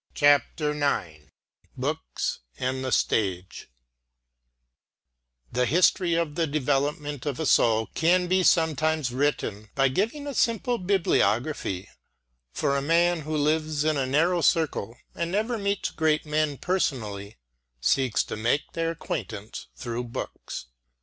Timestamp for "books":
1.77-2.39, 20.05-20.65